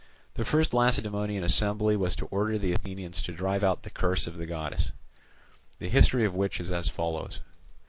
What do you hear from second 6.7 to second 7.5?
as follows.